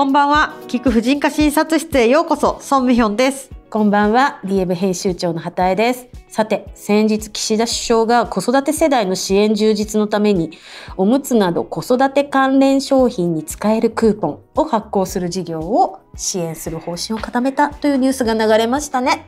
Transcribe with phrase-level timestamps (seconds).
[0.00, 0.54] こんばんは。
[0.66, 2.58] 聞く婦人科診察室へようこそ。
[2.62, 3.50] ソンミヒョンです。
[3.68, 4.40] こんばんは。
[4.44, 6.08] DM 編集長の畑江です。
[6.26, 10.52] さて先日岸田首相が子育て世代の支援充実のために
[10.96, 19.26] おむつなど子育て関連商品に使えるクーポンを発行する事業を支援する方針を固めたというニュースが流れましたね。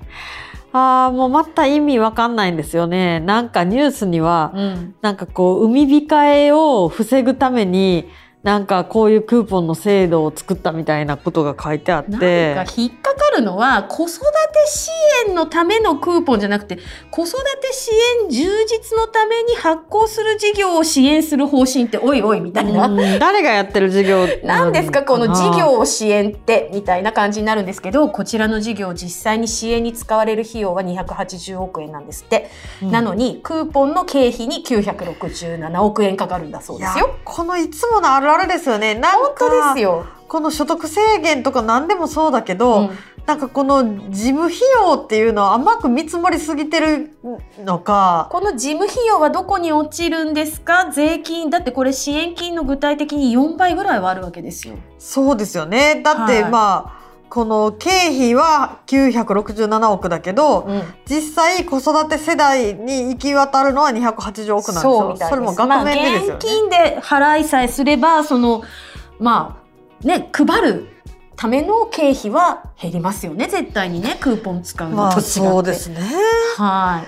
[0.72, 3.20] あーもうまた意味わかんないんですよね。
[3.20, 4.94] なんかニュースには、うん。
[5.02, 8.08] なんかこう海控えを防ぐために
[8.42, 12.54] なんかこういうクーポンの制度を作ったみたいなことが書いてあっなんて。
[12.56, 14.24] か引っかかるのは子育て
[14.66, 14.90] 支
[15.28, 16.78] 援のためのクーポンじゃなくて
[17.10, 17.90] 子育て支
[18.24, 22.96] 援充実のために発行する事業を支援する方針っておいおいみたいな、うん。
[23.18, 25.04] 誰がやってる事業何ですか？
[25.04, 32.50] この事な業を支援ってみたいな感じになるんですけどこちらの事業実際に支援に使われる費用は280億円なんですって、
[32.82, 32.90] うん。
[32.90, 37.16] なのにクーポンの経費に967億円かかるんだそうですよ。
[37.24, 38.94] このいつものあるあるですよね。
[38.94, 42.90] なん本か当ですよ、この所得制限とか何でもそうだけど、うん。
[43.24, 47.16] なんかこの事務費用っていうのは甘く見積もりすぎてる
[47.64, 48.26] のか。
[48.32, 50.90] この事務費用はどこに落ちるんですか？
[50.90, 54.74] 税金だってこれ支援金の具体的に4倍ぐらいはあるわけですよ。
[54.98, 56.02] そうですよね。
[56.02, 56.50] だって、はい。
[56.50, 57.01] まあ
[57.32, 60.82] この経費は967億だけど、うん。
[61.06, 65.16] 実際子育て世代に行き渡るのは280億なんですよ。
[65.30, 68.62] それも額面でね、まあ、現金で払いさえすればその
[69.18, 69.62] ま
[70.02, 70.88] あね配る
[71.34, 73.48] ための経費は減りますよね。
[73.48, 75.30] 絶対にねクーポン使うまあのと違って。
[75.30, 76.02] そうですね。
[76.58, 77.02] は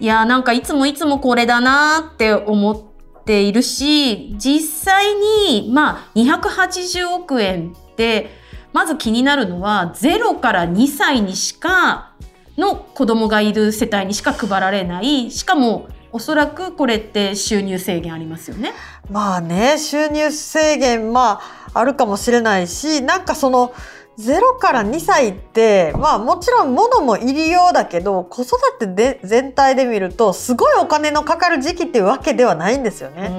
[0.00, 0.04] い。
[0.04, 8.40] いやなんかいつもいつもこれだなって思っているし実際にまあ280億円って
[8.72, 12.12] まず気になるのは0から2歳にしか
[12.56, 18.74] の子供がいる世帯にしか配られないしかもおそらくこれって収入制限ありますよね。
[19.10, 23.72] まあね収入制限まああるかもしれないしなんかその
[24.18, 33.30] 0から2歳ってまあもちろん物も入りようだけど子育てで全体で見るとすごいお金のかかる時期っていうわけではないんですよね。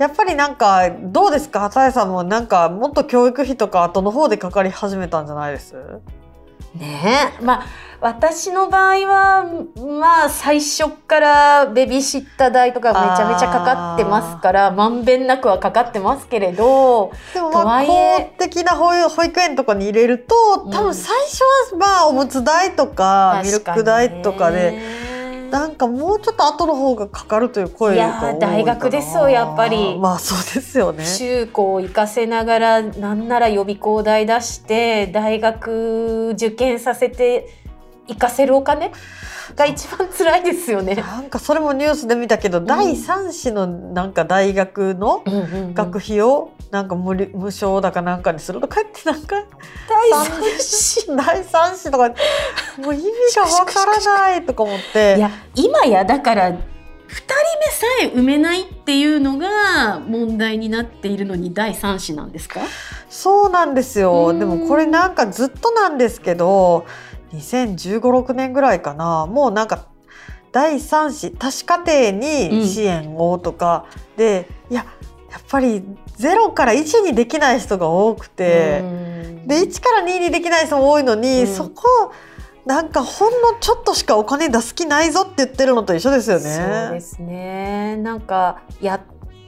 [0.00, 1.60] やっぱりなんかどうですか？
[1.60, 5.74] 畑井さんもなんかもっと教育費とか後の方でかかり始めたんじゃないです？
[6.74, 7.30] ね。
[7.38, 7.66] えまあ
[8.00, 9.44] 私の場合は
[10.00, 20.34] まあ最初からベビーシッター代とかめちゃめちゃかかってますからまんべんなくはかかってますけれどでもとまあ公的な保育保育園とかに入れると
[20.70, 21.42] 多分最初
[21.74, 24.80] はまあおむつ代とかミルク代とかで
[25.50, 28.30] なんかもうちょっと後の方がかかるという声が多いかな。
[28.30, 29.98] いや大学ですよやっぱり。
[29.98, 31.04] まあそうですよね。
[31.04, 37.59] 中高を行かせながらなんなら予備校代出して大学受験させて
[38.10, 38.92] 行かせるお金
[39.56, 40.94] が一番辛いですよね。
[40.94, 45.24] なんかそれもニュースで見たけど、第三子のなんか大学の
[45.74, 49.36] 学費をなんか無理無償だかなんかにするとかってなんか
[49.88, 51.16] 第三子。
[51.16, 52.08] 第三子とか
[52.78, 53.04] もう意味
[53.36, 55.16] がわからないとか思って。
[55.16, 62.60] いや今やだから2人目さえ埋めないっていうのが問題になっているのに第三子なんですか？
[63.08, 64.28] そうなんですよ。
[64.28, 64.38] うん。
[64.38, 66.86] でもこれなんかずっとなんですけど
[67.32, 69.86] 2015、6年ぐらいかなもうなんか
[70.52, 73.86] 第三子多子家庭に支援をとか、
[74.16, 74.84] でいや
[75.30, 75.84] やっぱり
[76.18, 78.82] 0から1にできない人が多くて、
[79.46, 82.12] で1から2にできない人も多いのに、うんそこ
[82.66, 86.42] なんかほんのちょっとしかお金出す気ないぞって言ってるのと一緒ですよね。
[86.42, 89.00] そうですねなんかやっ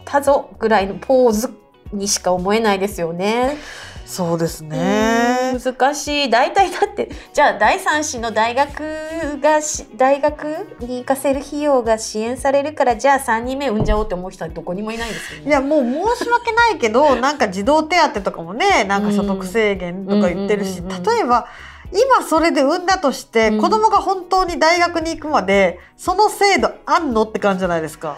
[0.04, 1.50] たぞぐらいのポーズ
[1.92, 3.58] にしか思えないですよね。
[4.06, 5.31] そうですね。
[5.58, 6.30] 難しい。
[6.30, 10.44] 大体だってじゃあ第三子の大学がし大学
[10.80, 15.48] に行かせる費用が支援されるからじゃあ3人目産んじゃおうって思う人はどこにもいないですよね。
[15.48, 15.82] いやもう
[16.16, 21.46] 申し訳ないけど なんか児童手当とかもねなんか所得制限とか言ってるし、例えば
[21.92, 23.60] 今それで産んだとして、うん。
[23.60, 28.16] 子供が本当に大学に行くまでその制度あんのって感じじゃないですか。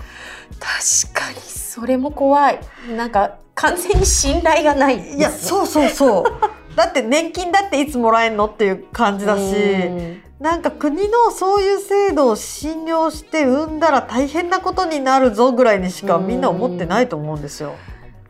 [0.61, 2.61] 確かにそれも怖い。
[2.97, 6.25] なんか完全に信頼がないいやそうそうそう
[6.77, 10.23] だって年金だっていつもらえんのっていう感じだし、うん。
[10.41, 17.75] なんか国のそういう制度を信用して産んだら大変なことになるぞぐらいにしかみんな思ってないと思うんですよ。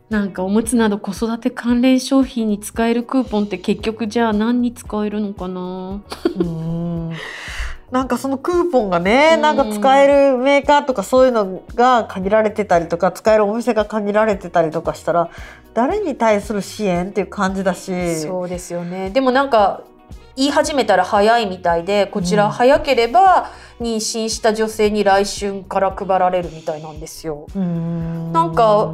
[0.09, 6.01] なんかおむつなど子育て関連商品に使えるクーポンって結局じゃあ何に使えるのかな。
[6.39, 7.11] うん
[7.91, 9.41] なんかそのクーポンがね、うん。
[9.41, 15.29] なんか使えるメーカーとかそういうのが限られてたりとか使えるお店が限られてたりとかしたら
[15.73, 18.15] 誰に対する支援っていう感じだし。
[18.21, 19.11] そうですよね。
[19.11, 19.81] でもなんか
[20.35, 22.37] 言い始めたら早いみたいでこちうん。
[22.39, 27.45] ら早ければ妊娠した女性に来春から配られるみたいなんですよ。
[27.55, 28.33] うん。
[28.33, 28.91] なんか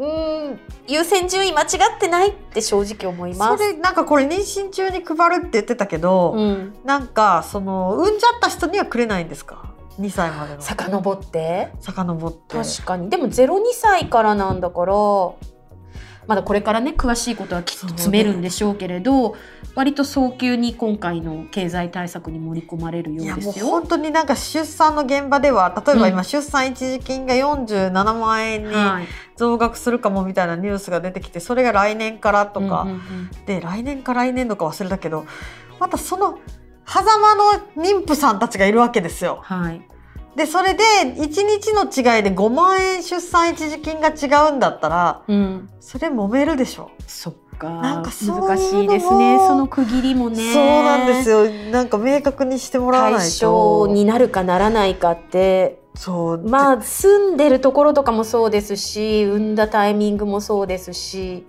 [0.00, 0.58] うん。
[0.88, 1.66] 優先順位間違
[1.96, 3.58] ってないって正直思います。
[3.58, 10.62] それなんかこれ妊娠中に配るって言ってたけど、うん、なんかその産んじゃった人にはくれないんですか？2歳までの。
[10.62, 11.72] 遡って。
[11.80, 12.56] 遡って。
[12.56, 13.10] 確かに。
[13.10, 14.94] でも02歳からなんだから
[16.30, 19.34] まだこれからね詳しいことはきっと詰めるんでしょうけれど、
[19.74, 23.66] 割と早急に今回の経済対策に盛り込まれるよいうやもうですよ。
[23.66, 33.30] 本当になんか出産の現場では例えばう今出産一時金が47万円にはい、増額するかもみたいなニュースが出てきてそれが来年からとか、うんうんうん。
[33.46, 35.26] で来年か来年度か忘れたけど
[35.80, 36.38] またその
[36.86, 37.44] 狭間の
[37.74, 39.40] 妊婦さんたちがいるわけですよ。
[39.42, 39.82] はい
[40.36, 46.90] でそれで1日の違いで5万円出産一時金が違うんだったらうん、それ揉めるでしょ。
[47.06, 47.68] そっか。
[47.68, 49.38] なんか難しいですね。
[49.38, 50.52] その区切りもね。
[50.52, 51.48] そうなんですよ。
[51.70, 53.18] なんか明確にしてもらわないと。
[53.18, 55.82] 対象になるかならないかって。
[55.94, 56.48] そう。
[56.48, 61.44] まあ住んでるところとかもそうですし産んだタイミングもそうですし。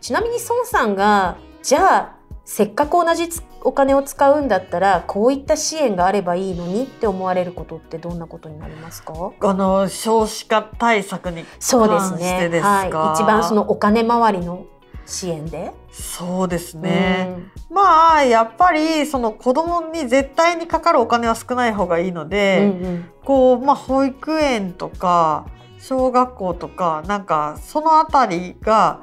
[0.00, 9.32] ちなみに孫さんがじゃあせっかく同じつお金を使うんだったらこういった支援があればいいのにって思われることってどんなことになりますか？
[9.40, 12.48] あの少子化対策にそうですね。
[12.50, 12.68] ですか？
[12.68, 14.66] はい、一番そのお金回りの
[15.06, 17.34] 支援で、そうですね、
[17.70, 17.74] うん。
[17.74, 23.04] まあやっぱりその子供に絶対にかかるお金は少ない方がいいので、うんうん。
[23.24, 25.46] こうまあ保育園とか
[25.78, 29.02] 小学校とかなんかそのあたりが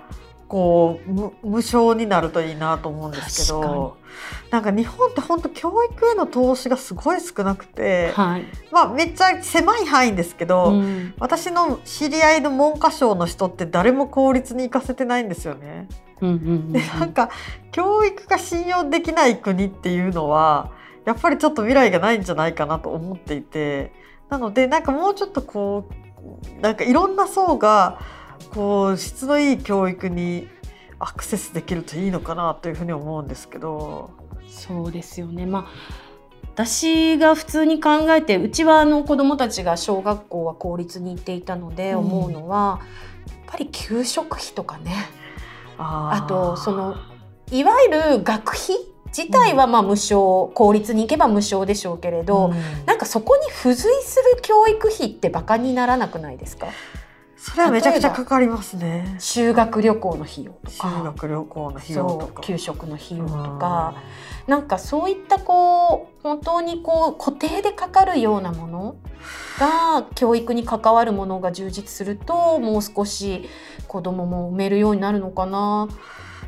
[0.51, 3.95] こう無無償になるといいなと思うんですけど
[4.51, 8.45] なんか日本って本当教育への投資がすごい少なくて、はい。
[8.69, 11.13] まあめっちゃ狭い範囲ですけど、うん。
[11.19, 15.88] 私の知り合いの文科省の人って誰も公立に行かせてないんですよね。
[16.19, 16.71] うんうんうん。
[16.74, 17.30] でなんか
[17.71, 20.71] 教育が信用できない国っていうのは
[21.06, 23.94] やっぱりちょっと未来がないんじゃないかなと思っていて
[24.30, 28.00] なのでなんかもうちょっとこうなんかいろんな層が
[28.53, 30.48] こう質のいい教育に
[31.00, 34.12] アクセスできるといいのかなというふうに思うんですけど。
[34.48, 35.45] そうですよね。
[35.45, 35.65] まあ
[36.53, 42.00] 私が普通に考えてうちはあの子どもたちが小学校は公立に行っていたのでうん。
[42.00, 42.81] 思うのは、
[43.27, 44.92] やっぱり給食費とかね。
[45.77, 46.97] ああとその
[47.51, 48.75] いわゆる学費
[49.07, 52.86] 自体はまあ無償、公立に行けば無償でしょうけれど、うん。
[52.86, 56.68] なんかそこに付随する教育費ってバカにならなくないですか？
[57.41, 59.15] それはめちゃくちゃかかりますね。
[59.17, 62.43] 修学旅行の費用と修か学旅行の費用とか。
[62.43, 63.95] 給食の費用とか、
[64.45, 68.95] なんかそういったこう本当にこう固定でかかるようなもの
[69.59, 73.49] が教育に関わるものが充実するともう少し
[73.87, 75.87] 子供も産めるようになるのかな。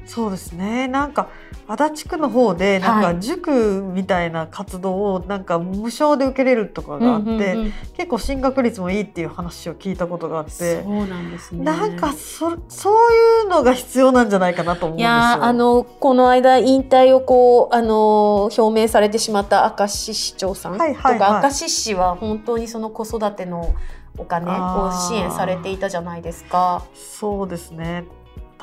[0.05, 1.29] そうですねなんか
[1.67, 11.63] 足立区の方でなんはいか塾みたいな活動をなんか無償で受けれるとかがあって、結構進学率もいいっていう話を聞いたことがあってそうなんですね。
[11.63, 15.07] なんかそそういうのが必要なんじゃないかなと思うんですよ。
[15.07, 23.73] いやーあのこの間引退をこうあの表明されてしまった明石市長さんとか、明石市は本当にその子育ての
[24.17, 26.83] お金を支援されていたじゃないですか。
[26.93, 28.03] そうですね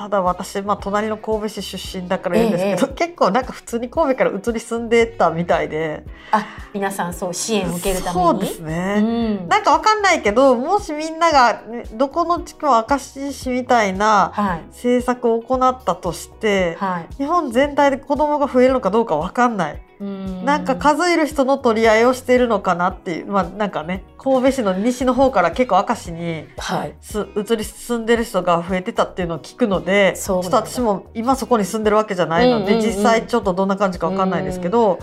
[0.01, 6.03] ただ私、まあ、隣の神戸市出身だから言うんですけど、結構なんか普通に神戸から移り住んでたみたいで。
[6.31, 6.43] あ
[6.73, 8.25] 皆さんそう支援を受けるために？
[8.25, 9.47] そうですね、うん。
[9.47, 14.61] なんかわかんないけどもしみんながねどこの地区も明石市みたいなはい。
[14.69, 17.15] 政策を行ったとしてはい。
[17.17, 26.95] 日本全体で子供が増えるのかどうかわかんない、なんか数える人の取り合いをしているのかなっていうまあなんかね神戸市の西の方から結構明石にはい。
[27.01, 32.87] す移り住んでる人が増えてたっていうのを聞くのでちょっと私も今そこに住んでるわけじゃないので、うんうんうん。
[32.87, 34.99] 実際ちょっとどんな感じかわかんないですけど、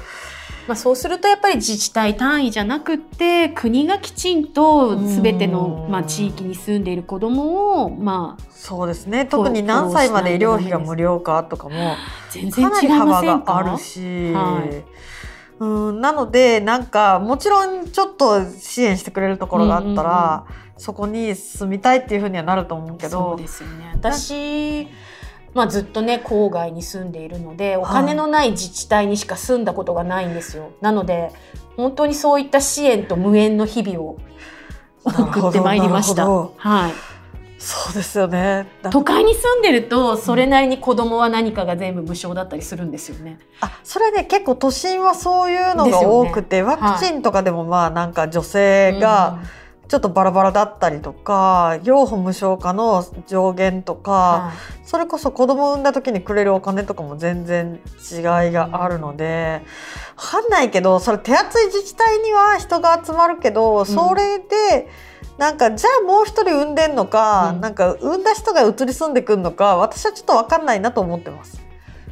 [0.68, 5.90] まあそうするとやっぱり自治体単位じゃなくって国がきちんと全てのうん。
[5.90, 9.24] まあ地域に住んでいる子どもをまあそうですね。
[9.24, 11.94] 特に何歳まで医療費が無料かとかも
[12.30, 13.52] 全然かなり違いま幅せんか？
[13.54, 14.84] があるし、はい。
[15.58, 16.00] うん。
[16.02, 20.44] なのでなんかもちろんちょっと支援してくれるところがあったら、
[20.76, 23.90] そこに住みたいっていうふうにはなると思うけそうどですよね。
[23.94, 24.86] 私
[25.54, 30.70] まあずっとね郊外に住んでいるのでお金のない自治体にしか住んだことがないんですよ。
[30.80, 31.32] なので
[31.76, 34.18] 本当にそういった支援と無縁の日々を
[35.04, 36.26] 送ってまいりました。
[36.26, 36.92] はい。
[37.58, 43.40] そうですよねだ都会に住んでるとそれなりに子供は何かが全部無償だったりするんですよね。
[43.60, 49.40] あそれね結構都心はそういうのが多くて、ワクチンとかでもまあなんか女性が
[49.88, 54.52] ちょっとバラバラだったりとか、養父無償化の上限とか、は
[54.84, 57.80] それこそ子供産んだ時にくれるお金とかも全然
[58.12, 59.62] 違いがあるので、
[60.16, 64.88] わかんないけどそれ手厚い自治体には人が集まるけど、それで
[65.38, 67.60] なんかじゃあもう一人産んでんのか、うん。
[67.62, 71.67] なんか産んだ人が移り住んでくるのか私はちょっと分かんないなと思ってます。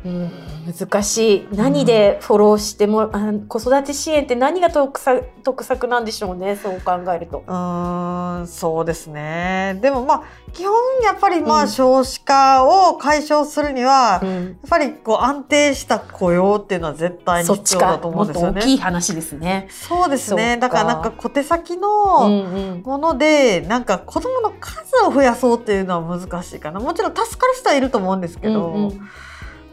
[0.06, 0.30] うん
[0.66, 1.48] 難しい。
[1.52, 7.44] 何でフォローしても、あ子育て支援って何が得策得策なんでしょうねそう考えると。
[7.46, 9.78] うーんそうですね。
[9.80, 10.22] でもまあ
[10.52, 11.62] 基本やっぱりまうん。
[11.62, 18.60] あ少子化を解消するには、やっうんぱりこう安定した雇用っていうのは絶対に必要だと思うんですよね。
[18.62, 19.68] きい話ですね。
[19.70, 20.56] そうですね。
[20.56, 22.82] だからなんか小手先うんのうん。
[22.84, 26.80] もので、なんか子供の数を増やそうっていうのは難しいかな。
[26.80, 29.08] もちろん助かる人はいると思うんですけど、うんうん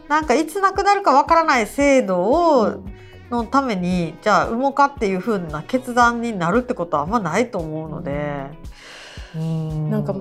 [0.08, 2.82] なんかいつなくなるかわからない制度を、
[3.30, 8.44] のためにじゃあ産もうかっていう風な決断になるってことはあんまないと思うので、
[9.34, 9.90] うん。
[9.90, 10.14] なんか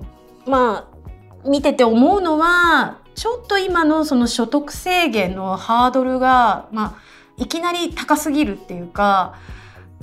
[0.45, 0.89] ま
[1.43, 7.01] あ見てて思うのはちょっと今のその所得制限のハードルが、まあ、
[7.37, 9.35] いきなり高すぎるっていうか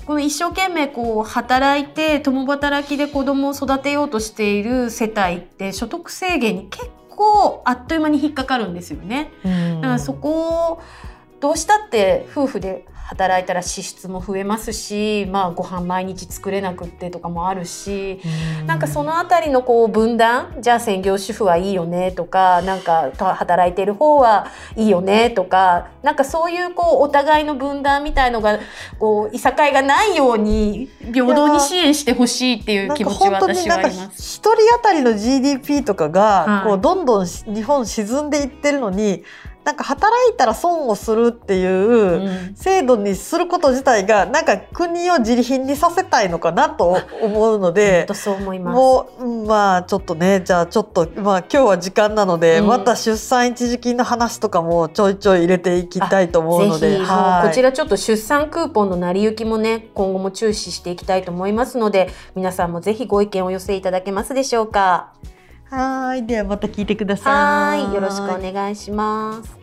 [0.07, 6.91] この一生懸命こう働いて共働きで子供を育てようとしている世帯って所得制限に結
[7.21, 9.31] 構あっという間に引っかかるんですよね。
[9.45, 10.83] うんだからそこを
[11.41, 18.21] どうしたって夫婦で働いたら支出も増えますし、まあ、ご飯毎日作れなくってとかもあるし、
[18.67, 28.61] なんかそのあたりのこう分断じゃあ専業主婦はいいよねとかなんかた働いてる方はいいよねとかなんかそういうこうお互いの分断みたいのが
[29.01, 34.37] こういさかいがないように平等に支援してほしいっていう気持ちは私はあります。
[34.37, 39.25] 一人当たりの GDP とかが、はいこうどんどんし日本沈んでいってるのに
[39.65, 48.15] なんか働いたら損をするっていううん制度にすること自体がなんか国を自利品にさせたいのかなと思うの本で当。
[48.15, 48.75] そう思います。
[48.75, 57.05] もううんまあちょっとねじゃあちょっとまあ今日は時間なので、うんまた出産一時金の話とかもちょいちょい入れていきたいと思うのでこ
[57.53, 65.13] ちらちょっと出産クーポンの成り行きもね今後も注視していきたいと思いますので皆さんもぜひご意見をお寄せいただけますでしょうか
[65.71, 66.27] はい。
[66.27, 67.95] ではまた聞いてくださはい。
[67.95, 69.60] よろしくお願いします。